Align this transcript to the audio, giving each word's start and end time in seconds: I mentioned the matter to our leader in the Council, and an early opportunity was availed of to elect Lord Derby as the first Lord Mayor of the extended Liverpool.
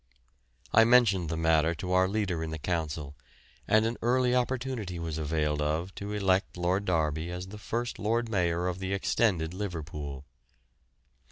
I 0.73 0.83
mentioned 0.83 1.29
the 1.29 1.37
matter 1.37 1.75
to 1.75 1.91
our 1.91 2.07
leader 2.07 2.43
in 2.43 2.49
the 2.49 2.57
Council, 2.57 3.13
and 3.67 3.85
an 3.85 3.97
early 4.01 4.33
opportunity 4.33 4.97
was 4.97 5.19
availed 5.19 5.61
of 5.61 5.93
to 5.93 6.11
elect 6.13 6.57
Lord 6.57 6.85
Derby 6.85 7.29
as 7.29 7.49
the 7.49 7.59
first 7.59 7.99
Lord 7.99 8.27
Mayor 8.27 8.65
of 8.67 8.79
the 8.79 8.93
extended 8.93 9.53
Liverpool. 9.53 10.25